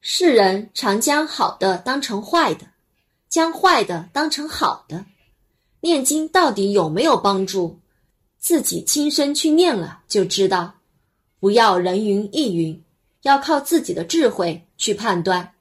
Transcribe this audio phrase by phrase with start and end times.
[0.00, 2.66] 世人常将好的当成坏的
[3.28, 5.04] 将坏的当成好的。
[5.80, 7.78] 念经到底有没有帮助？
[8.38, 10.74] 自己亲身去念了就知道。
[11.38, 12.82] 不要人云亦云
[13.22, 15.54] 要靠自己的智慧去判断。